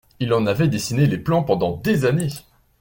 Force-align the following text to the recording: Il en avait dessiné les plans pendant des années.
Il 0.19 0.33
en 0.33 0.47
avait 0.47 0.67
dessiné 0.67 1.05
les 1.05 1.19
plans 1.19 1.43
pendant 1.43 1.77
des 1.77 2.05
années. 2.07 2.31